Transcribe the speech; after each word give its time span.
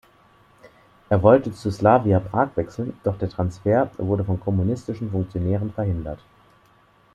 Er 1.09 1.21
wollte 1.21 1.53
zu 1.53 1.69
Slavia 1.69 2.19
Prag 2.19 2.49
wechseln, 2.57 2.97
doch 3.03 3.19
der 3.19 3.29
Transfer 3.29 3.91
wurde 3.99 4.23
von 4.25 4.39
kommunistischen 4.39 5.11
Funktionären 5.11 5.71
verhindert. 5.71 6.17